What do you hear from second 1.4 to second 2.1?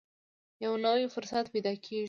پیدا کېږي.